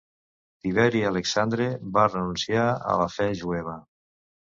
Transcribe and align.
Tiberi 0.61 1.01
Alexandre 1.09 1.67
va 1.97 2.05
renunciar 2.13 2.63
a 2.95 2.97
la 3.03 3.07
fe 3.17 3.29
jueva. 3.43 3.77